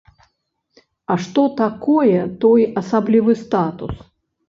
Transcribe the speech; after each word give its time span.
А 1.11 1.17
што 1.27 1.45
такое 1.61 2.19
той 2.47 2.69
асаблівы 2.85 3.41
статус? 3.47 4.07